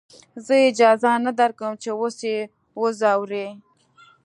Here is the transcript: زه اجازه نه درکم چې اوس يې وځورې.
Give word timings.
زه 0.45 0.53
اجازه 0.69 1.11
نه 1.25 1.31
درکم 1.39 1.73
چې 1.81 1.89
اوس 1.99 2.17
يې 2.29 2.37
وځورې. 2.81 3.47